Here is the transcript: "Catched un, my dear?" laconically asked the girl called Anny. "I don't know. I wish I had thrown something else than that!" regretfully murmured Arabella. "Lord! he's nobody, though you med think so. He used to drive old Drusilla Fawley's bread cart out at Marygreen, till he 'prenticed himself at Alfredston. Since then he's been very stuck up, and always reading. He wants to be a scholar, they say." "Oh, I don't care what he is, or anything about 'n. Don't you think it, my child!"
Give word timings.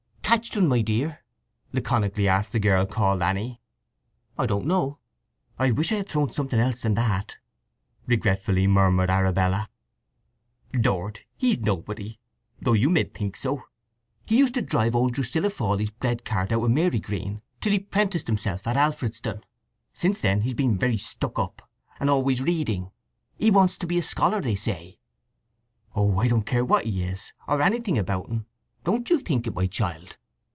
"Catched 0.31 0.55
un, 0.55 0.65
my 0.69 0.81
dear?" 0.81 1.25
laconically 1.73 2.25
asked 2.25 2.53
the 2.53 2.59
girl 2.61 2.85
called 2.85 3.21
Anny. 3.21 3.59
"I 4.37 4.45
don't 4.45 4.65
know. 4.65 4.97
I 5.59 5.71
wish 5.71 5.91
I 5.91 5.95
had 5.95 6.07
thrown 6.07 6.31
something 6.31 6.57
else 6.57 6.83
than 6.83 6.93
that!" 6.93 7.35
regretfully 8.05 8.65
murmured 8.65 9.09
Arabella. 9.09 9.67
"Lord! 10.73 11.19
he's 11.35 11.59
nobody, 11.59 12.17
though 12.61 12.71
you 12.71 12.89
med 12.89 13.13
think 13.13 13.35
so. 13.35 13.63
He 14.25 14.37
used 14.37 14.53
to 14.53 14.61
drive 14.61 14.95
old 14.95 15.15
Drusilla 15.15 15.49
Fawley's 15.49 15.91
bread 15.91 16.23
cart 16.23 16.53
out 16.53 16.63
at 16.63 16.69
Marygreen, 16.69 17.41
till 17.59 17.73
he 17.73 17.79
'prenticed 17.79 18.27
himself 18.27 18.65
at 18.65 18.77
Alfredston. 18.77 19.43
Since 19.91 20.21
then 20.21 20.43
he's 20.43 20.53
been 20.53 20.77
very 20.77 20.95
stuck 20.97 21.39
up, 21.39 21.69
and 21.99 22.09
always 22.09 22.39
reading. 22.41 22.91
He 23.37 23.51
wants 23.51 23.77
to 23.79 23.85
be 23.85 23.97
a 23.97 24.01
scholar, 24.01 24.39
they 24.39 24.55
say." 24.55 24.97
"Oh, 25.93 26.19
I 26.19 26.29
don't 26.29 26.45
care 26.45 26.63
what 26.63 26.85
he 26.85 27.03
is, 27.03 27.33
or 27.49 27.61
anything 27.61 27.97
about 27.97 28.29
'n. 28.29 28.45
Don't 28.85 29.09
you 29.09 29.19
think 29.19 29.45
it, 29.45 29.53
my 29.53 29.67
child!" 29.67 30.15